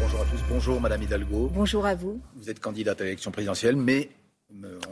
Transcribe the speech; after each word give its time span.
bonjour 0.00 0.20
à 0.20 0.24
tous. 0.24 0.40
Bonjour 0.48 0.80
Madame 0.80 1.02
Hidalgo. 1.02 1.50
Bonjour 1.54 1.86
à 1.86 1.94
vous. 1.94 2.20
Vous 2.36 2.50
êtes 2.50 2.60
candidate 2.60 3.00
à 3.00 3.04
l'élection 3.04 3.30
présidentielle, 3.30 3.76
mais 3.76 4.10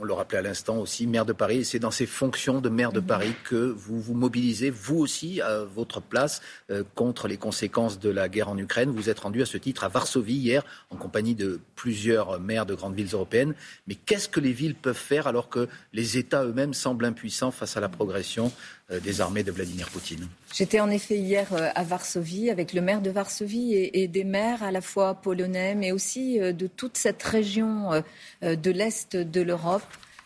on 0.00 0.04
le 0.04 0.12
rappelait 0.12 0.38
à 0.38 0.42
l'instant 0.42 0.78
aussi, 0.78 1.06
maire 1.06 1.24
de 1.24 1.32
Paris. 1.32 1.58
Et 1.58 1.64
c'est 1.64 1.78
dans 1.78 1.90
ces 1.90 2.06
fonctions 2.06 2.60
de 2.60 2.68
maire 2.68 2.92
de 2.92 3.00
mhm. 3.00 3.06
Paris 3.06 3.32
que 3.44 3.56
vous 3.56 4.00
vous 4.00 4.14
mobilisez, 4.14 4.70
vous 4.70 4.98
aussi, 4.98 5.40
à 5.40 5.64
votre 5.64 6.00
place, 6.00 6.42
euh, 6.70 6.82
contre 6.94 7.28
les 7.28 7.36
conséquences 7.36 7.98
de 7.98 8.10
la 8.10 8.28
guerre 8.28 8.48
en 8.48 8.58
Ukraine. 8.58 8.90
Vous 8.90 9.08
êtes 9.08 9.20
rendu 9.20 9.42
à 9.42 9.46
ce 9.46 9.58
titre 9.58 9.84
à 9.84 9.88
Varsovie 9.88 10.34
hier, 10.34 10.64
en 10.90 10.96
compagnie 10.96 11.34
de 11.34 11.60
plusieurs 11.76 12.40
maires 12.40 12.66
de 12.66 12.74
grandes 12.74 12.94
villes 12.94 13.12
européennes. 13.12 13.54
Mais 13.86 13.94
qu'est-ce 13.94 14.28
que 14.28 14.40
les 14.40 14.52
villes 14.52 14.74
peuvent 14.74 14.94
faire 14.96 15.26
alors 15.26 15.48
que 15.48 15.68
les 15.92 16.18
États 16.18 16.44
eux-mêmes 16.44 16.74
semblent 16.74 17.04
impuissants 17.04 17.50
face 17.50 17.76
à 17.76 17.80
la 17.80 17.88
progression 17.88 18.52
euh, 18.90 19.00
des 19.00 19.20
armées 19.20 19.42
de 19.42 19.52
Vladimir 19.52 19.88
Poutine? 19.90 20.26
J'étais 20.52 20.80
en 20.80 20.90
effet 20.90 21.16
hier 21.16 21.48
à 21.52 21.82
Varsovie 21.82 22.50
avec 22.50 22.74
le 22.74 22.82
maire 22.82 23.00
de 23.00 23.08
Varsovie 23.08 23.74
et, 23.74 24.06
des 24.06 24.24
maires 24.24 24.62
à 24.62 24.70
la 24.70 24.82
fois 24.82 25.14
polonais, 25.14 25.74
mais 25.74 25.92
aussi 25.92 26.38
de 26.38 26.66
toute 26.66 26.98
cette 26.98 27.22
région 27.22 28.02
de 28.42 28.70
l'Est 28.70 29.16
de 29.16 29.40
l'Europe. 29.40 29.51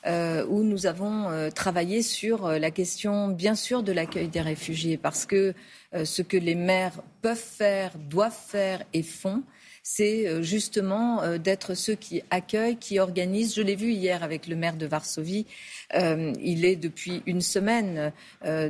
Euh, 0.07 0.47
où 0.49 0.63
nous 0.63 0.87
avons 0.87 1.31
euh, 1.31 1.51
travaillé 1.51 2.01
sur 2.01 2.47
euh, 2.47 2.59
la 2.61 2.71
question, 2.71 3.27
bien 3.27 3.57
sûr, 3.57 3.83
de 3.83 3.91
l'accueil 3.91 4.29
des 4.29 4.41
réfugiés, 4.41 4.97
parce 4.97 5.27
que 5.27 5.55
ce 6.05 6.21
que 6.21 6.37
les 6.37 6.55
maires 6.55 7.01
peuvent 7.23 7.37
faire, 7.37 7.93
doivent 7.97 8.37
faire 8.37 8.83
et 8.93 9.03
font, 9.03 9.43
c'est 9.83 10.43
justement 10.43 11.39
d'être 11.39 11.75
ceux 11.75 11.95
qui 11.95 12.23
accueillent, 12.31 12.77
qui 12.77 12.99
organisent. 12.99 13.55
Je 13.55 13.63
l'ai 13.63 13.77
vu 13.77 13.93
hier 13.93 14.23
avec 14.23 14.47
le 14.47 14.57
maire 14.57 14.77
de 14.77 14.85
Varsovie. 14.85 15.47
Euh, 15.95 16.33
il 16.43 16.65
est 16.65 16.77
depuis 16.77 17.23
une 17.27 17.41
semaine 17.41 18.13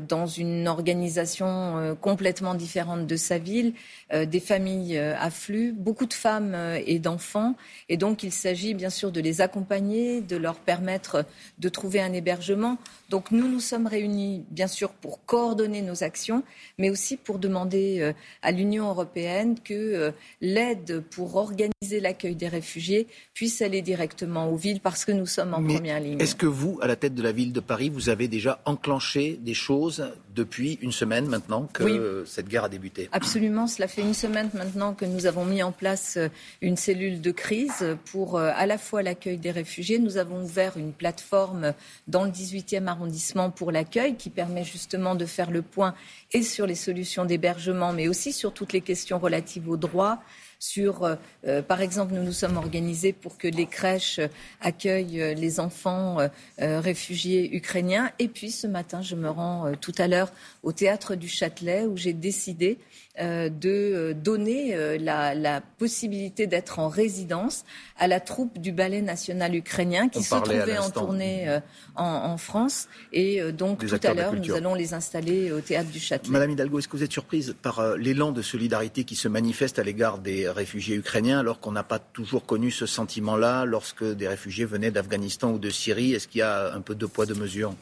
dans 0.09 0.27
une 0.27 0.69
organisation 0.69 1.97
complètement 2.01 2.55
différente 2.55 3.07
de 3.07 3.17
sa 3.17 3.39
ville. 3.39 3.73
des 4.13 4.41
familles 4.41 4.99
affluent, 4.99 5.73
beaucoup 5.73 6.07
de 6.07 6.15
femmes 6.15 6.57
et 6.87 6.99
d'enfants. 6.99 7.55
Et 7.89 7.97
donc, 7.97 8.23
il 8.23 8.33
s'agit 8.33 8.75
bien 8.75 8.91
sûr 8.91 9.13
de 9.13 9.21
les 9.21 9.41
accompagner, 9.41 10.21
de 10.21 10.37
leur 10.37 10.57
permettre 10.57 11.25
de 11.59 11.69
trouver 11.69 12.01
un 12.01 12.13
hébergement. 12.13 12.79
Donc, 13.11 13.31
nous 13.31 13.49
nous 13.49 13.61
sommes 13.61 13.87
réunis, 13.87 14.45
bien 14.51 14.69
sûr, 14.69 14.91
pour 14.91 15.25
coordonner 15.25 15.83
nos 15.83 16.03
actions, 16.03 16.43
mais 16.79 16.91
aussi 16.91 17.17
pour 17.17 17.39
demander 17.39 18.13
à 18.43 18.53
l'Union 18.53 18.89
européenne 18.89 19.57
que 19.63 20.13
l'aide 20.41 21.03
pour 21.11 21.37
organiser 21.37 22.01
l'accueil 22.01 22.35
des 22.35 22.49
réfugiés 22.49 23.07
puisse 23.35 23.63
aller 23.63 23.83
directement 23.83 24.49
aux 24.49 24.57
villes 24.57 24.81
parce 24.81 25.05
que 25.05 25.13
nous 25.13 25.27
sommes 25.27 25.55
en 25.55 25.63
première 25.63 26.01
ligne. 26.01 26.21
Est-ce 26.21 26.35
que 26.35 26.47
vous, 26.47 26.79
à 26.83 26.87
la 26.87 26.97
tête 26.97 27.06
de 27.15 27.23
la 27.23 27.33
ville 27.33 27.53
de 27.53 27.61
Paris, 27.61 27.89
vous 27.89 28.09
avez 28.09 28.29
déjà 28.29 28.61
enclenché 28.65 29.39
des 29.41 29.55
choses 29.55 30.13
depuis 30.35 30.79
une 30.83 30.93
semaine 30.93 31.27
maintenant 31.27 31.69
que 31.73 32.25
cette 32.27 32.49
guerre 32.49 32.65
a 32.65 32.69
débuté. 32.69 33.09
Absolument, 33.13 33.67
cela 33.67 33.89
fait 33.89 34.03
une 34.03 34.15
semaine 34.15 34.51
maintenant 34.55 34.95
que 34.95 35.05
nous 35.05 35.27
avons 35.27 35.45
mis 35.45 35.63
en 35.63 35.73
place 35.73 36.17
euh, 36.17 36.29
une 36.61 36.77
cellule 36.77 37.21
de 37.21 37.31
crise 37.31 37.97
pour 38.13 38.37
euh, 38.37 38.51
à 38.55 38.67
la 38.67 38.79
fois 38.79 39.03
l'accueil 39.03 39.39
des 39.39 39.51
réfugiés. 39.51 39.99
Nous 39.99 40.19
avons 40.19 40.43
ouvert 40.43 40.77
une 40.77 40.93
plateforme 40.93 41.73
dans 42.07 42.25
le 42.25 42.31
18e 42.31 42.87
arrondissement 42.87 43.51
pour 43.51 43.73
l'accueil 43.73 44.17
qui 44.17 44.31
permet 44.31 44.65
justement 44.65 45.15
de 45.15 45.25
faire 45.25 45.51
le 45.51 45.63
point 45.63 45.95
et 46.33 46.43
sur 46.43 46.67
les 46.67 46.75
solutions 46.75 47.25
d'hébergement, 47.25 47.93
mais 47.93 48.09
aussi 48.09 48.33
sur 48.33 48.53
toutes 48.53 48.73
les 48.73 48.83
questions 48.83 49.19
relatives 49.19 49.69
aux 49.69 49.77
droits 49.77 50.21
sur, 50.59 51.05
euh, 51.05 51.17
euh, 51.47 51.63
par 51.63 51.81
exemple, 51.81 52.15
nous 52.15 52.23
nous 52.23 52.33
sommes 52.33 52.57
organisés 52.57 53.13
pour 53.13 53.37
que 53.37 53.49
les 53.49 53.67
crèches 53.67 54.21
accueillent 54.61 55.21
euh, 55.21 55.35
les 55.35 55.61
enfants 55.61 56.19
réfugiés 56.59 57.55
ukrainiens. 57.55 58.11
Et 58.19 58.29
puis 58.29 58.51
ce 58.51 58.67
matin, 58.67 59.03
je 59.03 59.15
me 59.15 59.29
rends 59.29 59.73
tout 59.81 59.93
à 59.99 60.09
l'heure 60.09 60.33
au 60.63 60.73
théâtre 60.73 61.15
du 61.15 61.29
Châtelet 61.29 61.85
où 61.85 61.97
j'ai 61.97 62.13
décidé 62.13 62.79
de 63.19 64.13
donner 64.13 64.99
la, 64.99 65.61
possibilité 65.79 66.47
d'être 66.47 66.79
en 66.79 66.89
résidence 66.89 67.65
à 67.99 68.09
la 68.09 68.21
troupe 68.21 68.59
du 68.59 68.73
ballet 68.73 69.03
national 69.03 69.55
ukrainien 69.55 70.09
qui 70.09 70.23
se 70.23 70.35
trouvait 70.35 70.79
en 70.79 70.91
tournée 70.91 71.59
en, 71.95 72.37
France. 72.37 72.89
Et 73.13 73.41
donc 73.53 73.87
tout 73.87 74.01
à 74.03 74.15
l'heure, 74.15 74.35
nous 74.35 74.53
allons 74.53 74.75
les 74.75 74.95
installer 74.95 75.53
au 75.53 75.61
théâtre 75.61 75.91
du 75.91 76.01
Châtelet. 76.01 76.31
Madame 76.31 76.51
Hidalgo, 76.51 76.79
est-ce 76.79 76.89
que 76.89 76.97
vous 76.97 77.05
êtes 77.05 77.13
surprise 77.13 77.55
par 77.61 77.97
l'élan 77.97 78.33
de 78.33 78.43
solidarité 78.43 79.05
qui 79.05 79.17
se 79.17 79.29
manifeste 79.29 79.79
à 79.79 79.83
l'égard 79.83 80.19
des 80.19 80.46
réfugiés 80.49 80.97
ukrainiens 80.97 81.41
alors 81.41 81.61
qu'on 81.61 81.73
n'a 81.73 81.83
pas 81.83 81.99
toujours 81.99 82.45
connu 82.45 82.71
ce 82.71 82.87
sentiment-là 82.87 83.65
lorsque 83.65 84.05
des 84.05 84.29
réfugiés 84.29 84.65
venaient 84.65 84.91
d'Afghanistan 84.91 85.51
ou 85.53 85.59
de 85.59 85.71
Syrie. 85.71 86.15
Est-ce 86.15 86.29
qu'il 86.29 86.41
y 86.41 86.43
a 86.43 86.73
un 86.75 86.81
peu 86.81 86.95
de 86.95 87.07
poids 87.07 87.27
de 87.27 87.35
mesure? 87.35 87.75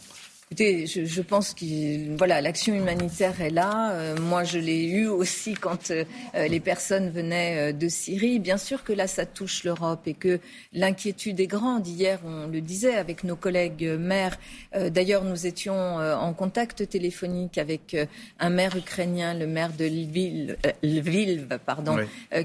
Écoutez, 0.56 0.87
je, 0.87 1.20
pense 1.20 1.53
que 1.53 2.16
voilà, 2.16 2.41
l'action 2.41 2.76
humanitaire 2.76 3.41
est 3.41 3.50
là. 3.50 3.91
Euh, 3.91 4.16
moi, 4.20 4.44
je 4.44 4.60
l'ai 4.60 4.84
eu 4.84 5.09
aussi 5.09 5.54
quand 5.54 5.91
euh, 5.91 6.04
les 6.47 6.60
personnes 6.60 7.10
venaient 7.10 7.70
euh, 7.70 7.72
de 7.72 7.88
Syrie. 7.88 8.38
Bien 8.38 8.56
sûr 8.56 8.84
que 8.84 8.92
là, 8.92 9.09
ça 9.09 9.26
touche 9.26 9.65
l'Europe 9.65 10.03
et 10.06 10.15
que 10.15 10.38
l'inquiétude 10.72 11.41
est 11.41 11.48
grande. 11.48 11.88
Hier, 11.88 12.20
on 12.25 12.47
le 12.47 12.60
disait 12.60 12.94
avec 12.94 13.25
nos 13.25 13.34
collègues 13.34 13.97
maires. 13.98 14.38
D'ailleurs, 14.72 15.25
nous 15.25 15.47
étions 15.47 15.97
en 15.97 16.32
contact 16.34 16.88
téléphonique 16.88 17.59
avec 17.59 17.97
un 18.38 18.50
maire 18.50 18.76
ukrainien, 18.76 19.34
le 19.34 19.47
maire 19.47 19.72
de 19.72 19.84
Lviv, 19.84 20.56
Lviv 20.82 21.59
pardon, 21.65 21.97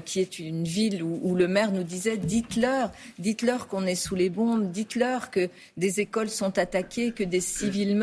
qui 0.04 0.20
est 0.20 0.38
une 0.38 0.64
ville 0.64 1.02
où, 1.02 1.20
où 1.22 1.34
le 1.34 1.48
maire 1.48 1.72
nous 1.72 1.82
disait 1.82 2.16
dites-leur, 2.16 2.90
dites-leur 3.18 3.68
qu'on 3.68 3.86
est 3.86 3.94
sous 3.94 4.14
les 4.14 4.30
bombes, 4.30 4.70
dites-leur 4.70 5.30
que 5.30 5.48
des 5.76 6.00
écoles 6.00 6.30
sont 6.30 6.58
attaquées, 6.58 7.12
que 7.12 7.24
des 7.24 7.40
civils 7.40 7.99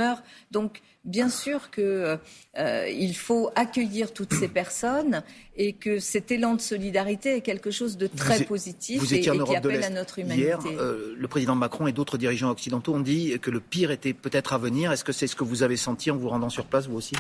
Donc, 0.52 0.82
bien 1.06 1.30
sûr 1.30 1.72
qu'il 1.72 1.84
euh, 1.84 3.14
faut 3.14 3.50
accueillir 3.56 4.14
toutes 4.14 4.34
ces 4.34 4.48
personnes 4.48 5.24
et 5.56 5.74
que 5.74 6.00
cet 6.00 6.32
élan 6.32 6.56
de 6.56 6.62
solidarité 6.62 7.36
est 7.36 7.42
quelque 7.42 7.72
chose 7.72 7.98
de 7.98 8.08
très 8.08 8.44
positif 8.44 9.12
et, 9.12 9.22
qui 9.22 9.30
appelle 9.30 9.84
à 9.84 9.90
notre 9.90 10.20
humanité. 10.20 10.48
Hier, 10.48 10.60
euh, 10.66 11.16
le 11.18 11.28
président 11.28 11.56
Macron 11.56 11.88
et 11.88 11.94
d'autres 11.94 12.18
dirigeants 12.18 12.52
occidentaux 12.52 12.94
ont 12.94 13.00
dit 13.00 13.38
que 13.42 13.50
le 13.50 13.60
pire 13.60 13.92
était 13.92 14.14
peut-être 14.14 14.54
à 14.54 14.58
venir. 14.58 14.92
Est-ce 14.92 15.04
que 15.04 15.14
c'est 15.14 15.28
ce 15.28 15.36
que 15.36 15.44
vous 15.44 15.64
avez 15.64 15.78
senti 15.78 16.12
en 16.12 16.18
vous 16.18 16.30
rendant 16.30 16.50
sur 16.50 16.66
place, 16.66 16.88
vous 16.88 16.98
aussi? 16.98 17.16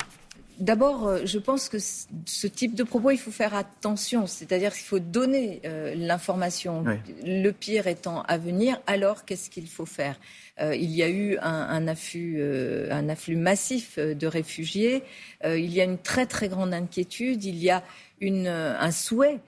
D'abord, 0.59 1.07
euh, 1.07 1.19
je 1.25 1.39
pense 1.39 1.69
que 1.69 1.77
ce 1.79 2.47
type 2.47 2.75
de 2.75 2.83
propos, 2.83 3.11
il 3.11 3.17
faut 3.17 3.31
faire 3.31 3.55
attention. 3.55 4.27
C'est-à-dire 4.27 4.73
qu'il 4.73 4.85
faut 4.85 4.99
donner 4.99 5.61
l'information, 5.95 6.83
le 7.23 7.51
pire 7.51 7.87
étant 7.87 8.21
à 8.23 8.37
venir, 8.37 8.79
alors 8.87 9.25
qu'est-ce 9.25 9.49
qu'il 9.49 9.67
faut 9.67 9.85
faire? 9.85 10.17
Euh, 10.59 10.75
il 10.75 10.91
y 10.91 11.03
a 11.03 11.09
eu 11.09 11.37
un, 11.41 11.87
afflux, 11.87 12.37
euh, 12.39 12.87
un 12.91 13.09
afflux 13.09 13.35
massif 13.35 13.95
euh, 13.97 14.15
de 14.15 14.25
réfugiés. 14.25 15.03
il 15.43 15.71
y 15.71 15.81
a 15.81 15.83
une 15.83 15.99
très 15.99 16.25
très 16.25 16.49
grande 16.49 16.73
inquiétude. 16.73 17.43
Il 17.43 17.57
y 17.57 17.69
a 17.69 17.83
une, 18.19 18.47
un 18.47 18.91
souhait 18.91 19.39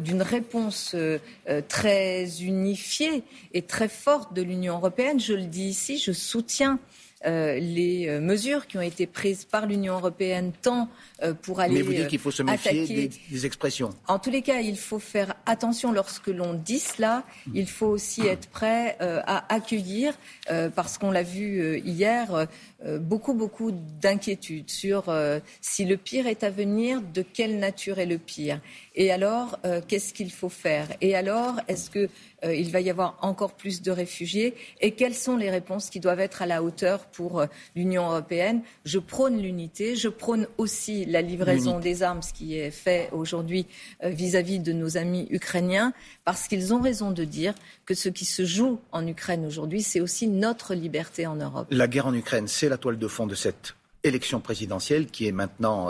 d'une 0.00 0.22
réponse 0.22 0.96
très 1.68 2.42
unifiée 2.42 3.22
et 3.52 3.62
très 3.62 3.88
forte 3.88 4.34
de 4.34 4.42
l'Union 4.42 4.74
européenne. 4.74 5.20
Je 5.20 5.34
le 5.34 5.44
dis 5.44 5.68
ici, 5.68 5.98
je 5.98 6.10
soutiens 6.10 6.80
euh, 7.24 7.58
les 7.58 8.08
euh, 8.08 8.20
mesures 8.20 8.66
qui 8.66 8.76
ont 8.76 8.82
été 8.82 9.06
prises 9.06 9.46
par 9.46 9.64
l'Union 9.64 9.94
européenne, 9.94 10.52
tant 10.60 10.90
euh, 11.22 11.32
pour 11.32 11.60
aller. 11.60 11.76
Mais 11.76 11.80
vous 11.80 11.94
dites 11.94 12.08
qu'il 12.08 12.18
faut 12.18 12.30
se 12.30 12.42
méfier 12.42 13.08
des, 13.30 13.46
expressions. 13.46 13.88
En 14.06 14.18
tous 14.18 14.30
les 14.30 14.42
cas, 14.42 14.60
il 14.60 14.76
faut 14.76 14.98
faire 14.98 15.34
attention 15.46 15.92
lorsque 15.92 16.26
l'on 16.26 16.52
dit 16.52 16.78
cela. 16.78 17.24
Il 17.54 17.68
faut 17.68 17.86
aussi 17.86 18.26
être 18.26 18.48
prêt 18.48 18.96
à 19.00 19.54
accueillir, 19.54 20.14
parce 20.74 20.98
qu'on 20.98 21.10
l'a 21.10 21.22
vu 21.22 21.78
hier, 21.84 22.46
beaucoup, 23.00 23.34
beaucoup 23.34 23.72
d'inquiétudes 23.72 24.70
sur 24.70 25.14
si 25.60 25.84
le 25.84 25.96
pire 25.96 26.26
est 26.26 26.44
à 26.44 26.50
venir, 26.50 27.02
de 27.02 27.22
quelle 27.22 27.58
nature 27.58 27.98
est 27.98 28.06
le 28.06 28.18
pire. 28.18 28.60
Et 28.94 29.12
alors, 29.12 29.58
qu'est-ce 29.86 30.12
qu'il 30.12 30.32
faut 30.32 30.48
faire? 30.48 30.88
Et 31.00 31.14
alors, 31.14 31.60
est-ce 31.68 31.90
que 31.90 32.08
il 32.44 32.70
va 32.70 32.80
y 32.80 32.90
avoir 32.90 33.18
encore 33.22 33.52
plus 33.52 33.82
de 33.82 33.90
réfugiés? 33.90 34.54
Et 34.80 34.92
quelles 34.92 35.14
sont 35.14 35.36
les 35.36 35.50
réponses 35.50 35.90
qui 35.90 36.00
doivent 36.00 36.20
être 36.20 36.42
à 36.42 36.46
la 36.46 36.62
hauteur 36.62 37.05
pour 37.12 37.40
euh, 37.40 37.46
l'Union 37.74 38.06
européenne. 38.06 38.62
Je 38.84 38.98
prône 38.98 39.40
l'unité, 39.40 39.96
je 39.96 40.08
prône 40.08 40.46
aussi 40.58 41.04
la 41.04 41.22
livraison 41.22 41.78
des 41.78 42.02
armes, 42.02 42.22
ce 42.22 42.32
qui 42.32 42.58
est 42.58 42.70
fait 42.70 43.08
aujourd'hui 43.12 43.66
euh, 44.04 44.08
vis-à-vis 44.08 44.58
de 44.58 44.72
nos 44.72 44.96
amis 44.96 45.26
ukrainiens, 45.30 45.92
parce 46.24 46.48
qu'ils 46.48 46.74
ont 46.74 46.80
raison 46.80 47.10
de 47.10 47.24
dire 47.24 47.54
que 47.84 47.94
ce 47.94 48.08
qui 48.08 48.24
se 48.24 48.44
joue 48.44 48.78
en 48.92 49.06
Ukraine 49.06 49.44
aujourd'hui, 49.46 49.82
c'est 49.82 50.00
aussi 50.00 50.28
notre 50.28 50.74
liberté 50.74 51.26
en 51.26 51.36
Europe. 51.36 51.66
La 51.70 51.88
guerre 51.88 52.06
en 52.06 52.14
Ukraine, 52.14 52.48
c'est 52.48 52.68
la 52.68 52.78
toile 52.78 52.98
de 52.98 53.08
fond 53.08 53.26
de 53.26 53.34
cette 53.34 53.74
élection 54.04 54.40
présidentielle 54.40 55.06
qui 55.06 55.26
est 55.26 55.32
maintenant 55.32 55.88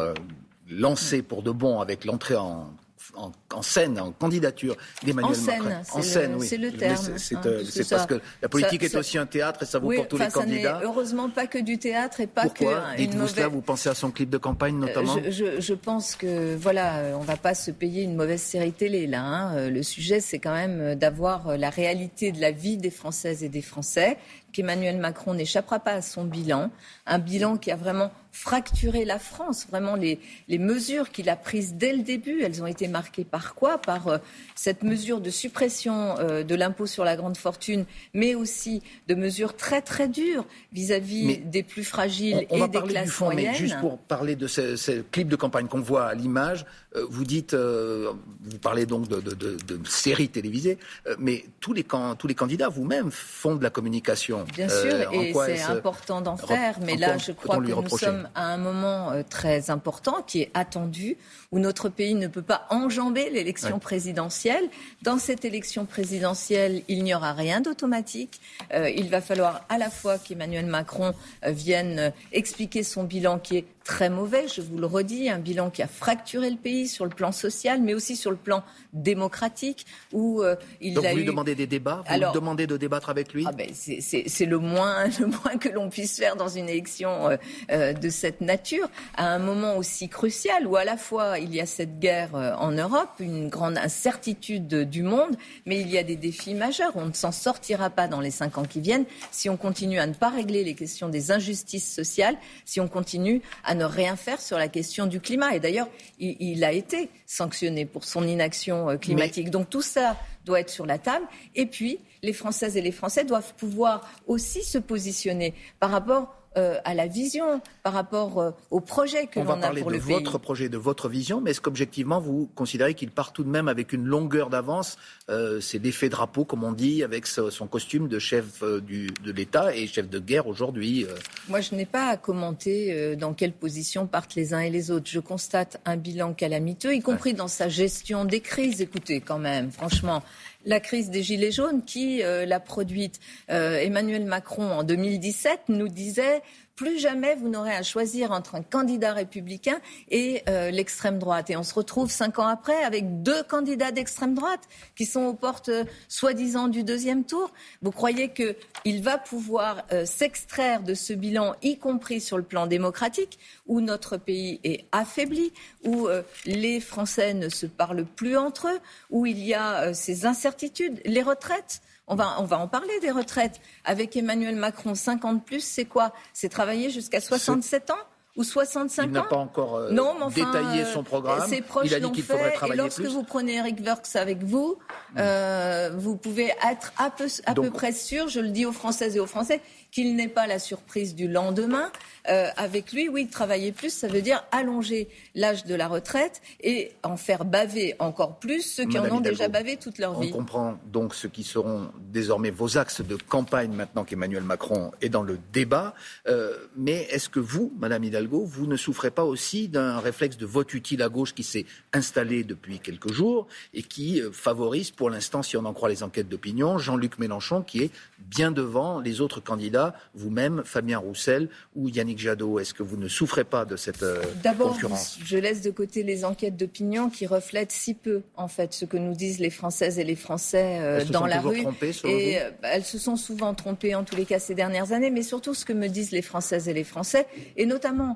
lancée 0.70 1.22
pour 1.22 1.42
de 1.42 1.50
bon 1.50 1.80
avec 1.80 2.04
l'entrée 2.04 2.36
en 2.36 2.70
en, 3.14 3.62
scène, 3.62 3.98
en 4.00 4.12
candidature 4.12 4.76
d'Emmanuel 5.02 5.40
Macron. 5.40 5.70
En 5.92 6.02
scène, 6.02 6.36
oui. 6.38 6.46
C'est 6.46 6.56
le 6.56 6.72
terme. 6.72 6.96
C'est 7.18 7.36
hein, 7.36 7.86
parce 7.90 8.06
que 8.06 8.20
la 8.42 8.48
politique 8.48 8.82
est 8.82 8.94
aussi 8.96 9.18
un 9.18 9.26
théâtre 9.26 9.62
et 9.62 9.66
ça 9.66 9.78
vaut 9.78 9.92
pour 9.92 10.08
tous 10.08 10.18
les 10.18 10.28
candidats. 10.28 10.80
heureusement 10.82 11.30
pas 11.30 11.46
que 11.46 11.58
du 11.58 11.78
théâtre 11.78 12.20
et 12.20 12.26
pas 12.26 12.42
Pourquoi 12.42 12.92
que. 12.92 12.96
Dites-vous 12.96 13.18
mauvaise... 13.18 13.34
cela 13.34 13.48
Vous 13.48 13.60
pensez 13.60 13.88
à 13.88 13.94
son 13.94 14.10
clip 14.10 14.30
de 14.30 14.38
campagne 14.38 14.76
euh, 14.76 14.86
notamment 14.86 15.16
je, 15.28 15.74
pense 15.74 16.16
que 16.16 16.56
voilà, 16.56 17.12
on 17.14 17.22
va 17.22 17.36
pas 17.36 17.54
se 17.54 17.70
payer 17.70 18.02
une 18.02 18.16
mauvaise 18.16 18.40
série 18.40 18.72
télé 18.72 19.06
là. 19.06 19.22
Hein. 19.22 19.70
Le 19.70 19.82
sujet, 19.82 20.20
c'est 20.20 20.38
quand 20.38 20.54
même 20.54 20.94
d'avoir 20.94 21.56
la 21.56 21.70
réalité 21.70 22.32
de 22.32 22.40
la 22.40 22.50
vie 22.50 22.76
des 22.76 22.90
Françaises 22.90 23.44
et 23.44 23.48
des 23.48 23.62
Français 23.62 24.16
qu'Emmanuel 24.56 24.96
Macron 24.96 25.34
n'échappera 25.34 25.80
pas 25.80 25.92
à 25.92 26.02
son 26.02 26.24
bilan, 26.24 26.70
un 27.04 27.18
bilan 27.18 27.58
qui 27.58 27.70
a 27.70 27.76
vraiment 27.76 28.10
fracturé 28.32 29.04
la 29.04 29.18
France. 29.18 29.66
Vraiment, 29.70 29.96
les, 29.96 30.18
les 30.48 30.58
mesures 30.58 31.10
qu'il 31.10 31.28
a 31.28 31.36
prises 31.36 31.74
dès 31.74 31.92
le 31.92 32.02
début, 32.02 32.42
elles 32.42 32.62
ont 32.62 32.66
été 32.66 32.88
marquées 32.88 33.24
par 33.24 33.54
quoi? 33.54 33.78
Par 33.78 34.08
euh, 34.08 34.18
cette 34.54 34.82
mesure 34.82 35.20
de 35.20 35.30
suppression 35.30 36.18
euh, 36.18 36.42
de 36.42 36.54
l'impôt 36.54 36.86
sur 36.86 37.04
la 37.04 37.16
grande 37.16 37.36
fortune, 37.36 37.84
mais 38.14 38.34
aussi 38.34 38.82
de 39.08 39.14
mesures 39.14 39.56
très 39.56 39.82
très 39.82 40.08
dures 40.08 40.46
vis-à-vis 40.72 41.38
des 41.38 41.62
plus 41.62 41.84
fragiles 41.84 42.46
et 42.50 42.68
des 42.68 42.82
classes 42.82 43.04
du 43.04 43.10
fond, 43.10 43.26
moyennes. 43.26 43.52
Mais 43.52 43.58
juste 43.58 43.78
pour 43.80 43.98
parler 43.98 44.36
de 44.36 44.46
ce, 44.46 44.76
ce 44.76 45.02
clip 45.02 45.28
de 45.28 45.36
campagne 45.36 45.66
qu'on 45.66 45.80
voit 45.80 46.06
à 46.06 46.14
l'image, 46.14 46.64
vous 47.08 47.24
dites, 47.24 47.54
vous 47.54 48.58
parlez 48.60 48.86
donc 48.86 49.08
de, 49.08 49.20
de, 49.20 49.34
de, 49.34 49.56
de 49.56 49.88
séries 49.88 50.28
télévisées, 50.28 50.78
mais 51.18 51.44
tous 51.60 51.72
les, 51.72 51.84
tous 52.18 52.26
les 52.26 52.34
candidats 52.34 52.68
vous-même 52.68 53.10
font 53.10 53.54
de 53.54 53.62
la 53.62 53.70
communication. 53.70 54.44
Bien 54.54 54.68
sûr, 54.68 55.12
et 55.12 55.32
c'est 55.34 55.62
important 55.62 56.20
d'en 56.20 56.36
faire, 56.36 56.78
mais 56.80 56.96
là, 56.96 57.18
je 57.18 57.32
crois 57.32 57.56
que 57.58 57.70
nous 57.70 57.88
sommes 57.98 58.28
à 58.34 58.46
un 58.46 58.56
moment 58.56 59.12
euh, 59.12 59.22
très 59.28 59.70
important 59.70 60.22
qui 60.26 60.42
est 60.42 60.50
attendu, 60.54 61.16
où 61.52 61.58
notre 61.58 61.88
pays 61.88 62.14
ne 62.14 62.28
peut 62.28 62.42
pas 62.42 62.66
enjamber 62.70 63.30
l'élection 63.30 63.78
présidentielle. 63.78 64.64
Dans 65.02 65.18
cette 65.18 65.44
élection 65.44 65.86
présidentielle, 65.86 66.82
il 66.88 67.02
n'y 67.02 67.14
aura 67.14 67.32
rien 67.32 67.60
d'automatique. 67.60 68.40
Euh, 68.72 68.90
il 68.90 69.08
va 69.10 69.20
falloir 69.20 69.64
à 69.68 69.78
la 69.78 69.90
fois 69.90 70.18
qu'Emmanuel 70.18 70.66
Macron 70.66 71.12
euh, 71.44 71.50
vienne 71.50 72.12
expliquer 72.32 72.82
son 72.82 73.04
bilan 73.04 73.38
qui 73.38 73.58
est 73.58 73.64
très 73.86 74.10
mauvais, 74.10 74.46
je 74.48 74.60
vous 74.60 74.78
le 74.78 74.86
redis, 74.86 75.30
un 75.30 75.38
bilan 75.38 75.70
qui 75.70 75.82
a 75.82 75.86
fracturé 75.86 76.50
le 76.50 76.56
pays 76.56 76.88
sur 76.88 77.04
le 77.04 77.10
plan 77.10 77.32
social, 77.32 77.80
mais 77.80 77.94
aussi 77.94 78.16
sur 78.16 78.30
le 78.30 78.36
plan 78.36 78.62
démocratique, 78.92 79.86
où 80.12 80.42
il 80.80 80.94
Donc 80.94 81.04
a 81.04 81.10
vous 81.12 81.16
lui 81.16 81.24
demandez 81.24 81.54
des 81.54 81.66
débats, 81.66 82.02
vous 82.08 82.14
lui 82.14 82.26
demandez 82.34 82.66
de 82.66 82.76
débattre 82.76 83.10
avec 83.10 83.32
lui? 83.32 83.44
ah 83.46 83.52
ben 83.52 83.70
C'est 83.72 84.46
le 84.46 84.58
moins, 84.58 85.06
le 85.20 85.26
moins 85.26 85.56
que 85.58 85.68
l'on 85.68 85.88
puisse 85.88 86.16
faire 86.16 86.36
dans 86.36 86.48
une 86.48 86.68
élection 86.68 87.30
de 87.70 88.08
cette 88.10 88.40
nature 88.40 88.88
à 89.16 89.28
un 89.28 89.38
moment 89.38 89.76
aussi 89.76 90.08
crucial 90.08 90.66
où 90.66 90.76
à 90.76 90.84
la 90.84 90.96
fois 90.96 91.38
il 91.38 91.54
y 91.54 91.60
a 91.60 91.66
cette 91.66 91.98
guerre 91.98 92.34
euh, 92.34 92.54
en 92.54 92.72
Europe, 92.72 93.10
une 93.20 93.48
grande 93.48 93.78
incertitude 93.78 94.88
du 94.88 95.02
monde, 95.02 95.36
mais 95.64 95.80
il 95.80 95.90
y 95.90 95.98
a 95.98 96.02
des 96.02 96.16
défis 96.16 96.54
majeurs. 96.54 96.92
On 96.94 97.06
ne 97.06 97.12
s'en 97.12 97.32
sortira 97.32 97.90
pas 97.90 98.08
dans 98.08 98.20
les 98.20 98.30
cinq 98.30 98.58
ans 98.58 98.64
qui 98.64 98.80
viennent. 98.80 99.04
Si 99.30 99.48
on 99.48 99.56
continue 99.56 99.98
à 99.98 100.06
ne 100.06 100.14
pas 100.14 100.30
régler 100.30 100.64
les 100.64 100.74
questions 100.74 101.08
des 101.08 101.30
injustices 101.30 101.92
sociales, 101.92 102.36
si 102.64 102.80
on 102.80 102.88
continue 102.88 103.42
à 103.64 103.74
ne 103.76 103.84
rien 103.84 104.16
faire 104.16 104.40
sur 104.40 104.58
la 104.58 104.68
question 104.68 105.06
du 105.06 105.20
climat. 105.20 105.54
Et 105.54 105.60
d'ailleurs, 105.60 105.88
il, 106.18 106.64
a 106.64 106.72
été 106.72 107.08
sanctionné 107.26 107.86
pour 107.86 108.04
son 108.04 108.26
inaction 108.26 108.90
euh, 108.90 108.96
climatique. 108.96 109.50
Donc 109.50 109.70
tout 109.70 109.82
ça 109.82 110.16
doit 110.44 110.60
être 110.60 110.70
sur 110.70 110.86
la 110.86 110.98
table. 110.98 111.26
Et 111.54 111.66
puis, 111.66 111.98
les 112.22 112.32
Françaises 112.32 112.76
et 112.76 112.82
les 112.82 112.92
Français 112.92 113.24
doivent 113.24 113.54
pouvoir 113.54 114.08
aussi 114.26 114.64
se 114.64 114.78
positionner 114.78 115.54
par 115.78 115.90
rapport 115.90 116.34
euh, 116.56 116.78
à 116.84 116.94
la 116.94 117.06
vision, 117.06 117.60
par 117.82 117.92
rapport 117.92 118.38
euh, 118.38 118.50
au 118.70 118.80
projet 118.80 119.26
que 119.26 119.40
l'on 119.40 119.62
a 119.62 119.68
pour 119.68 119.70
le 119.70 119.74
pays. 119.74 119.84
On 119.84 119.84
va 119.84 119.90
parler 119.90 119.98
de 119.98 120.04
votre 120.04 120.38
projet, 120.38 120.68
de 120.68 120.78
votre 120.78 121.08
vision, 121.08 121.40
mais 121.40 121.50
est-ce 121.50 121.60
qu'objectivement, 121.60 122.18
vous 122.18 122.50
considérez 122.54 122.94
qu'il 122.94 123.10
part 123.10 123.32
tout 123.32 123.44
de 123.44 123.48
même 123.48 123.68
avec 123.68 123.92
une 123.92 124.04
longueur 124.06 124.48
d'avance 124.48 124.96
euh, 125.28 125.60
C'est 125.60 125.78
l'effet 125.78 126.08
drapeau, 126.08 126.44
comme 126.44 126.64
on 126.64 126.72
dit, 126.72 127.04
avec 127.04 127.26
son 127.26 127.66
costume 127.66 128.08
de 128.08 128.18
chef 128.18 128.62
du, 128.82 129.08
de 129.22 129.32
l'État 129.32 129.74
et 129.74 129.86
chef 129.86 130.08
de 130.08 130.18
guerre 130.18 130.46
aujourd'hui 130.46 131.06
Moi, 131.48 131.60
je 131.60 131.74
n'ai 131.74 131.86
pas 131.86 132.08
à 132.08 132.16
commenter 132.16 133.16
dans 133.16 133.34
quelle 133.34 133.52
position 133.52 134.06
partent 134.06 134.34
les 134.34 134.54
uns 134.54 134.60
et 134.60 134.70
les 134.70 134.90
autres. 134.90 135.10
Je 135.10 135.20
constate 135.20 135.80
un 135.84 135.96
bilan 135.96 136.32
calamiteux, 136.32 136.94
y 136.94 137.00
compris 137.00 137.34
dans 137.34 137.48
sa 137.48 137.68
gestion 137.68 138.24
des 138.24 138.40
crises. 138.40 138.80
Écoutez, 138.80 139.20
quand 139.20 139.38
même, 139.38 139.70
franchement, 139.70 140.22
la 140.66 140.80
crise 140.80 141.10
des 141.10 141.22
Gilets 141.22 141.52
jaunes 141.52 141.84
qui 141.84 142.22
euh, 142.22 142.44
l'a 142.44 142.60
produite. 142.60 143.20
Euh, 143.50 143.78
Emmanuel 143.78 144.24
Macron, 144.24 144.70
en 144.70 144.82
2017, 144.82 145.60
nous 145.68 145.88
disait 145.88 146.42
plus 146.76 146.98
jamais 146.98 147.34
vous 147.34 147.48
n'aurez 147.48 147.74
à 147.74 147.82
choisir 147.82 148.32
entre 148.32 148.54
un 148.54 148.62
candidat 148.62 149.14
républicain 149.14 149.80
et 150.10 150.42
euh, 150.48 150.70
l'extrême 150.70 151.18
droite. 151.18 151.48
Et 151.48 151.56
on 151.56 151.62
se 151.62 151.74
retrouve 151.74 152.10
cinq 152.10 152.38
ans 152.38 152.46
après 152.46 152.84
avec 152.84 153.22
deux 153.22 153.42
candidats 153.42 153.92
d'extrême 153.92 154.34
droite 154.34 154.60
qui 154.94 155.06
sont 155.06 155.22
aux 155.22 155.34
portes 155.34 155.70
euh, 155.70 155.84
soi-disant 156.08 156.68
du 156.68 156.84
deuxième 156.84 157.24
tour. 157.24 157.50
Vous 157.80 157.90
croyez 157.90 158.28
qu'il 158.28 159.02
va 159.02 159.16
pouvoir 159.16 159.84
euh, 159.90 160.04
s'extraire 160.04 160.82
de 160.82 160.92
ce 160.92 161.14
bilan, 161.14 161.54
y 161.62 161.78
compris 161.78 162.20
sur 162.20 162.36
le 162.36 162.42
plan 162.42 162.66
démocratique, 162.66 163.38
où 163.66 163.80
notre 163.80 164.18
pays 164.18 164.60
est 164.62 164.84
affaibli, 164.92 165.52
où 165.84 166.08
les 166.44 166.80
Français 166.80 167.32
ne 167.32 167.48
se 167.48 167.64
parlent 167.64 168.04
plus 168.04 168.36
entre 168.36 168.68
eux, 168.68 168.78
où 169.10 169.24
il 169.24 169.38
y 169.38 169.54
a 169.54 169.94
ces 169.94 170.26
incertitudes, 170.26 171.00
les 171.04 171.22
retraites? 171.22 171.80
On 172.06 172.14
va, 172.14 172.36
on 172.40 172.44
va 172.44 172.58
en 172.58 172.68
parler 172.68 172.98
des 173.00 173.10
retraites. 173.10 173.60
Avec 173.84 174.16
Emmanuel 174.16 174.56
Macron, 174.56 174.94
50 174.94 175.44
plus, 175.44 175.60
c'est 175.60 175.84
quoi? 175.84 176.12
C'est 176.32 176.48
travailler 176.48 176.90
jusqu'à 176.90 177.20
67 177.20 177.90
ans? 177.90 177.94
Ou 178.36 178.44
65 178.44 179.02
ans 179.02 179.06
Il 179.06 179.12
n'a 179.12 179.22
pas 179.22 179.36
encore 179.36 179.76
euh, 179.76 179.90
détaillé 180.34 180.84
son 180.84 181.02
programme. 181.02 181.48
Ses 181.48 181.62
proches 181.62 181.86
il 181.86 181.94
a 181.94 182.00
dit 182.00 182.12
qu'il 182.12 182.22
faudrait 182.22 182.52
travailler 182.52 182.80
Et 182.80 182.84
lorsque 182.84 183.02
vous 183.02 183.22
prenez 183.22 183.54
Eric 183.54 183.80
Werks 183.80 184.14
avec 184.14 184.42
vous, 184.42 184.78
hmm. 185.14 185.18
euh, 185.18 185.90
vous 185.96 186.16
pouvez 186.16 186.52
être 186.70 186.92
à 186.98 187.10
peu, 187.10 187.26
à 187.46 187.54
peu 187.54 187.70
près 187.70 187.92
sûr, 187.92 188.28
je 188.28 188.40
le 188.40 188.50
dis 188.50 188.66
aux 188.66 188.72
Françaises 188.72 189.16
et 189.16 189.20
aux 189.20 189.26
Français, 189.26 189.60
qu'il 189.90 190.14
n'est 190.14 190.28
pas 190.28 190.46
la 190.46 190.58
surprise 190.58 191.14
du 191.14 191.26
lendemain. 191.26 191.90
Euh, 192.28 192.48
avec 192.56 192.92
lui, 192.92 193.08
oui, 193.08 193.28
travailler 193.28 193.72
plus, 193.72 193.90
ça 193.90 194.08
veut 194.08 194.20
dire 194.20 194.44
allonger 194.52 195.08
l'âge 195.34 195.64
de 195.64 195.74
la 195.74 195.88
retraite 195.88 196.42
et 196.60 196.92
en 197.02 197.16
faire 197.16 197.44
baver 197.44 197.94
encore 197.98 198.38
plus 198.38 198.62
ceux 198.62 198.84
qui 198.84 198.98
en 198.98 199.10
ont 199.10 199.20
déjà 199.20 199.48
bavé 199.48 199.76
toute 199.76 199.98
leur 199.98 200.20
vie. 200.20 200.28
On 200.32 200.38
comprend 200.38 200.78
donc 200.92 201.14
ce 201.14 201.26
qui 201.26 201.44
seront 201.44 201.88
désormais 201.98 202.50
vos 202.50 202.76
axes 202.76 203.00
de 203.00 203.16
campagne 203.16 203.72
maintenant 203.72 204.04
qu'Emmanuel 204.04 204.42
Macron 204.42 204.90
est 205.00 205.08
dans 205.08 205.22
le 205.22 205.38
débat. 205.52 205.94
Euh, 206.26 206.56
mais 206.76 207.06
est-ce 207.10 207.28
que 207.28 207.40
vous, 207.40 207.72
Madame 207.78 208.04
Hidalgo, 208.04 208.25
vous 208.26 208.66
ne 208.66 208.76
souffrez 208.76 209.10
pas 209.10 209.24
aussi 209.24 209.68
d'un 209.68 209.98
réflexe 209.98 210.36
de 210.36 210.46
vote 210.46 210.74
utile 210.74 211.02
à 211.02 211.08
gauche 211.08 211.34
qui 211.34 211.42
s'est 211.42 211.66
installé 211.92 212.44
depuis 212.44 212.78
quelques 212.78 213.12
jours 213.12 213.46
et 213.74 213.82
qui 213.82 214.20
euh, 214.20 214.30
favorise 214.32 214.90
pour 214.90 215.10
l'instant, 215.10 215.42
si 215.42 215.56
on 215.56 215.64
en 215.64 215.72
croit 215.72 215.88
les 215.88 216.02
enquêtes 216.02 216.28
d'opinion, 216.28 216.78
Jean-Luc 216.78 217.18
Mélenchon 217.18 217.62
qui 217.62 217.82
est 217.82 217.90
bien 218.18 218.50
devant 218.50 219.00
les 219.00 219.20
autres 219.20 219.40
candidats, 219.40 219.94
vous-même, 220.14 220.62
Fabien 220.64 220.98
Roussel 220.98 221.48
ou 221.74 221.88
Yannick 221.88 222.18
Jadot. 222.18 222.58
Est-ce 222.58 222.74
que 222.74 222.82
vous 222.82 222.96
ne 222.96 223.08
souffrez 223.08 223.44
pas 223.44 223.64
de 223.64 223.76
cette 223.76 224.02
euh, 224.02 224.22
concurrence? 224.62 225.16
D'abord, 225.18 225.26
je 225.26 225.36
laisse 225.36 225.62
de 225.62 225.70
côté 225.70 226.02
les 226.02 226.24
enquêtes 226.24 226.56
d'opinion 226.56 227.10
qui 227.10 227.26
reflètent 227.26 227.72
si 227.72 227.94
peu, 227.94 228.22
en 228.36 228.48
fait, 228.48 228.72
ce 228.72 228.84
que 228.84 228.96
nous 228.96 229.14
disent 229.14 229.38
les 229.38 229.50
Françaises 229.50 229.98
et 229.98 230.04
les 230.04 230.16
Français 230.16 230.78
euh, 230.80 231.04
dans 231.04 231.26
la 231.26 231.40
rue. 231.40 231.64
et 232.04 232.38
euh, 232.38 232.50
elles 232.62 232.84
se 232.84 232.98
sont 232.98 233.16
souvent 233.16 233.54
trompées, 233.54 233.94
en 233.94 234.04
tous 234.04 234.16
les 234.16 234.24
cas, 234.24 234.38
ces 234.38 234.54
dernières 234.54 234.92
années, 234.92 235.10
mais 235.10 235.22
surtout 235.22 235.54
ce 235.54 235.64
que 235.64 235.72
me 235.72 235.88
disent 235.88 236.10
les 236.10 236.22
Françaises 236.22 236.68
et 236.68 236.74
les 236.74 236.84
Français, 236.84 237.26
et 237.56 237.66
notamment 237.66 238.15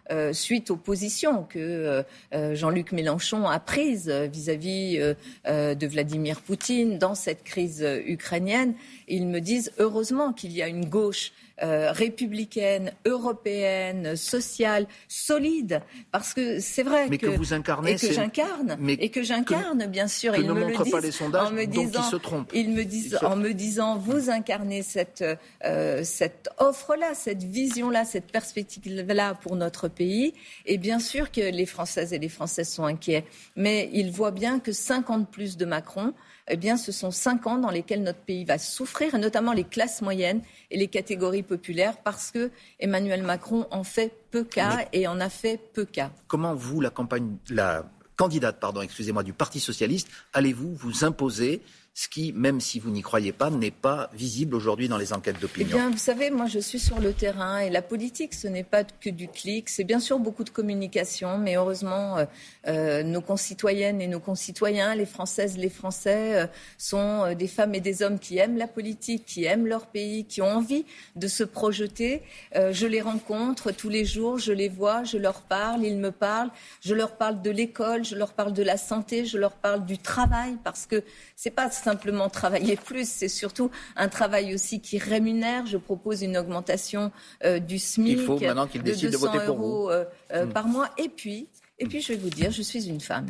suite 0.33 0.71
aux 0.71 0.77
positions 0.77 1.43
que 1.43 2.03
Jean-Luc 2.31 2.91
Mélenchon 2.91 3.47
a 3.47 3.59
prises 3.59 4.09
vis-à-vis 4.09 4.97
de 5.45 5.87
Vladimir 5.87 6.41
Poutine 6.41 6.97
dans 6.97 7.15
cette 7.15 7.43
crise 7.43 7.85
ukrainienne. 8.05 8.73
Ils 9.07 9.27
me 9.27 9.39
disent 9.39 9.71
heureusement 9.77 10.33
qu'il 10.33 10.51
y 10.51 10.61
a 10.61 10.67
une 10.67 10.85
gauche 10.85 11.31
euh, 11.63 11.91
républicaine, 11.91 12.91
européenne, 13.05 14.15
sociale, 14.15 14.87
solide, 15.07 15.83
parce 16.11 16.33
que 16.33 16.59
c'est 16.59 16.81
vrai 16.81 17.07
que, 17.07 17.27
vous 17.27 17.53
incarnez, 17.53 17.91
et 17.91 17.95
que 17.97 18.11
j'incarne, 18.11 18.77
et 18.87 19.09
que 19.09 19.21
j'incarne 19.21 19.85
bien 19.85 20.07
sûr. 20.07 20.35
ils 20.35 20.47
ne 20.47 20.53
me 20.53 20.69
le 20.69 20.83
disent 20.83 21.21
les 21.21 21.21
en 21.21 21.51
me 21.51 21.65
disant, 21.65 22.01
se 22.01 22.15
trompent. 22.15 22.49
Ils 22.55 22.71
me 22.71 22.83
disent 22.83 23.19
en 23.21 23.35
me 23.35 23.53
disant, 23.53 23.99
vous 23.99 24.31
incarnez 24.31 24.81
cette 24.81 25.23
euh, 25.63 26.01
cette 26.03 26.49
offre-là, 26.57 27.13
cette 27.13 27.43
vision-là, 27.43 28.05
cette 28.05 28.31
perspective-là 28.31 29.35
pour 29.35 29.55
notre 29.55 29.87
pays. 29.87 30.00
Et 30.65 30.77
bien 30.77 30.99
sûr 30.99 31.31
que 31.31 31.41
les 31.41 31.65
Françaises 31.65 32.13
et 32.13 32.19
les 32.19 32.29
Français 32.29 32.63
sont 32.63 32.85
inquiets, 32.85 33.25
mais 33.55 33.89
ils 33.93 34.11
voient 34.11 34.31
bien 34.31 34.59
que 34.59 34.71
50 34.71 35.29
plus 35.29 35.57
de 35.57 35.65
Macron 35.65 36.13
eh 36.47 36.57
bien, 36.57 36.75
ce 36.75 36.91
sont 36.91 37.11
cinq 37.11 37.47
ans 37.47 37.57
dans 37.57 37.69
lesquels 37.69 38.03
notre 38.03 38.19
pays 38.19 38.43
va 38.43 38.57
souffrir, 38.57 39.15
et 39.15 39.17
notamment 39.17 39.53
les 39.53 39.63
classes 39.63 40.01
moyennes 40.01 40.41
et 40.69 40.77
les 40.77 40.87
catégories 40.87 41.43
populaires, 41.43 41.97
parce 42.03 42.31
que 42.31 42.51
Emmanuel 42.79 43.23
Macron 43.23 43.67
en 43.71 43.83
fait 43.83 44.11
peu 44.31 44.43
cas 44.43 44.85
et 44.91 45.07
en 45.07 45.19
a 45.21 45.29
fait 45.29 45.57
peu 45.73 45.85
cas. 45.85 46.11
Comment 46.27 46.53
vous, 46.53 46.81
la 46.81 46.89
campagne, 46.89 47.37
la 47.49 47.89
candidate, 48.17 48.59
pardon, 48.59 48.81
excusez-moi, 48.81 49.23
du 49.23 49.33
Parti 49.33 49.59
socialiste, 49.59 50.09
allez-vous 50.33 50.75
vous 50.75 51.05
imposer 51.05 51.61
ce 51.93 52.07
qui, 52.07 52.31
même 52.31 52.61
si 52.61 52.79
vous 52.79 52.89
n'y 52.89 53.01
croyez 53.01 53.33
pas, 53.33 53.49
n'est 53.49 53.69
pas 53.69 54.09
visible 54.13 54.55
aujourd'hui 54.55 54.87
dans 54.87 54.97
les 54.97 55.11
enquêtes 55.11 55.41
d'opinion. 55.41 55.67
Eh 55.71 55.73
bien, 55.73 55.89
vous 55.89 55.97
savez, 55.97 56.29
moi, 56.29 56.45
je 56.45 56.59
suis 56.59 56.79
sur 56.79 57.01
le 57.01 57.11
terrain 57.11 57.59
et 57.59 57.69
la 57.69 57.81
politique, 57.81 58.33
ce 58.33 58.47
n'est 58.47 58.63
pas 58.63 58.85
que 58.85 59.09
du 59.09 59.27
clic. 59.27 59.67
C'est 59.67 59.83
bien 59.83 59.99
sûr 59.99 60.17
beaucoup 60.17 60.45
de 60.45 60.49
communication, 60.49 61.37
mais 61.37 61.57
heureusement, 61.57 62.17
euh, 62.17 62.25
euh, 62.67 63.03
nos 63.03 63.19
concitoyennes 63.19 64.01
et 64.01 64.07
nos 64.07 64.21
concitoyens, 64.21 64.95
les 64.95 65.05
Françaises, 65.05 65.57
les 65.57 65.69
Français, 65.69 66.43
euh, 66.43 66.47
sont 66.77 67.33
des 67.35 67.47
femmes 67.47 67.75
et 67.75 67.81
des 67.81 68.03
hommes 68.03 68.19
qui 68.19 68.37
aiment 68.37 68.57
la 68.57 68.67
politique, 68.67 69.25
qui 69.25 69.43
aiment 69.43 69.67
leur 69.67 69.87
pays, 69.87 70.23
qui 70.23 70.41
ont 70.41 70.49
envie 70.49 70.85
de 71.17 71.27
se 71.27 71.43
projeter. 71.43 72.21
je 72.55 72.87
les 72.87 73.01
rencontre 73.01 73.71
tous 73.71 73.89
les 73.89 74.05
jours, 74.05 74.37
je 74.37 74.53
les 74.53 74.69
vois, 74.69 75.03
je 75.03 75.17
leur 75.17 75.41
parle, 75.41 75.83
ils 75.83 75.97
me 75.97 76.11
parlent. 76.11 76.51
Je 76.81 76.93
leur 76.93 77.17
parle 77.17 77.41
de 77.41 77.49
l'école, 77.49 78.05
je 78.05 78.15
leur 78.15 78.33
parle 78.33 78.53
de 78.53 78.63
la 78.63 78.77
santé, 78.77 79.25
je 79.25 79.37
leur 79.37 79.53
parle 79.53 79.85
du 79.85 79.97
travail, 79.97 80.57
parce 80.63 80.85
que 80.85 81.03
c'est 81.35 81.51
pas 81.51 81.65
simplement 81.81 82.29
travailler 82.29 82.75
plus, 82.75 83.09
c'est 83.09 83.27
surtout 83.27 83.71
un 83.95 84.07
travail 84.07 84.53
aussi 84.53 84.81
qui 84.81 84.97
rémunère. 84.97 85.65
Je 85.65 85.77
propose 85.77 86.21
une 86.21 86.37
augmentation 86.37 87.11
euh, 87.43 87.59
du 87.59 87.79
SMIC 87.79 88.19
Il 88.19 88.25
faut 88.25 88.39
maintenant 88.39 88.67
qu'il 88.67 88.83
décide 88.83 89.11
de, 89.11 89.17
voter 89.17 89.39
pour 89.45 89.57
euros 89.57 89.83
vous. 89.85 89.89
Euh, 89.89 90.45
hmm. 90.45 90.53
par 90.53 90.67
mois. 90.67 90.89
Et 90.97 91.09
puis, 91.09 91.47
et 91.79 91.87
puis, 91.87 91.99
je 91.99 92.09
vais 92.09 92.19
vous 92.19 92.29
dire, 92.29 92.51
je 92.51 92.61
suis 92.61 92.87
une 92.87 93.01
femme. 93.01 93.25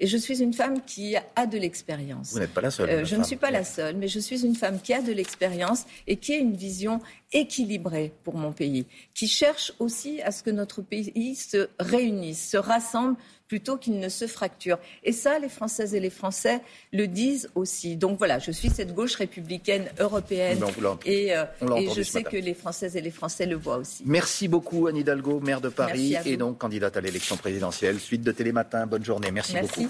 Et 0.00 0.06
je 0.06 0.16
suis 0.16 0.42
une 0.42 0.52
femme 0.52 0.82
qui 0.84 1.16
a 1.16 1.46
de 1.46 1.58
l'expérience. 1.58 2.32
Vous 2.32 2.38
n'êtes 2.38 2.54
pas 2.54 2.60
la 2.60 2.70
seule. 2.70 2.88
Euh, 2.88 3.04
je 3.04 3.16
ne 3.16 3.24
suis 3.24 3.36
pas 3.36 3.50
la 3.50 3.64
seule, 3.64 3.96
mais 3.96 4.06
je 4.06 4.20
suis 4.20 4.44
une 4.44 4.54
femme 4.54 4.80
qui 4.80 4.94
a 4.94 5.02
de 5.02 5.12
l'expérience 5.12 5.84
et 6.06 6.16
qui 6.16 6.34
a 6.34 6.36
une 6.36 6.54
vision 6.54 7.00
équilibrée 7.32 8.12
pour 8.24 8.36
mon 8.36 8.52
pays, 8.52 8.86
qui 9.14 9.28
cherche 9.28 9.72
aussi 9.78 10.22
à 10.22 10.30
ce 10.30 10.42
que 10.42 10.50
notre 10.50 10.82
pays 10.82 11.34
se 11.34 11.68
réunisse, 11.78 12.48
se 12.50 12.56
rassemble 12.56 13.16
plutôt 13.48 13.78
qu'il 13.78 13.98
ne 13.98 14.08
se 14.08 14.26
fracture. 14.26 14.78
Et 15.02 15.12
ça, 15.12 15.38
les 15.38 15.48
Françaises 15.48 15.94
et 15.94 16.00
les 16.00 16.10
Français 16.10 16.60
le 16.92 17.08
disent 17.08 17.50
aussi. 17.54 17.96
Donc 17.96 18.18
voilà, 18.18 18.38
je 18.38 18.50
suis 18.50 18.68
cette 18.68 18.94
gauche 18.94 19.16
républicaine 19.16 19.88
européenne 19.98 20.62
et, 21.06 21.34
euh, 21.34 21.44
et 21.76 21.88
je 21.94 22.02
sais 22.02 22.22
que 22.22 22.36
les 22.36 22.54
Françaises 22.54 22.94
et 22.94 23.00
les 23.00 23.10
Français 23.10 23.46
le 23.46 23.56
voient 23.56 23.78
aussi. 23.78 24.02
Merci 24.04 24.48
beaucoup 24.48 24.86
Anne 24.86 24.98
Hidalgo, 24.98 25.40
maire 25.40 25.62
de 25.62 25.70
Paris 25.70 26.14
et 26.24 26.36
donc 26.36 26.58
candidate 26.58 26.96
à 26.96 27.00
l'élection 27.00 27.36
présidentielle. 27.36 27.98
Suite 27.98 28.22
de 28.22 28.32
Télématin, 28.32 28.86
bonne 28.86 29.04
journée. 29.04 29.30
Merci, 29.30 29.54
Merci. 29.54 29.68
beaucoup. 29.80 29.87